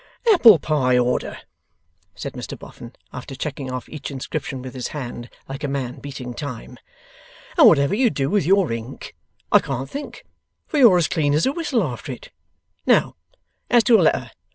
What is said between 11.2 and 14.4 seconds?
as a whistle after it. Now, as to a letter.